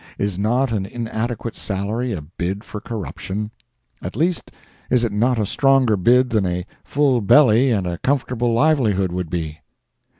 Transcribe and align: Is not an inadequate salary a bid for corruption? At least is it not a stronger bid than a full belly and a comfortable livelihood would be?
Is 0.17 0.39
not 0.39 0.71
an 0.71 0.87
inadequate 0.87 1.55
salary 1.55 2.11
a 2.11 2.23
bid 2.23 2.63
for 2.63 2.81
corruption? 2.81 3.51
At 4.01 4.15
least 4.15 4.49
is 4.89 5.03
it 5.03 5.11
not 5.11 5.37
a 5.37 5.45
stronger 5.45 5.95
bid 5.95 6.31
than 6.31 6.47
a 6.47 6.65
full 6.83 7.21
belly 7.21 7.69
and 7.69 7.85
a 7.85 7.99
comfortable 7.99 8.51
livelihood 8.51 9.11
would 9.11 9.29
be? 9.29 9.59